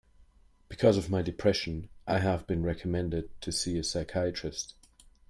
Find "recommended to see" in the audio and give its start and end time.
2.63-3.77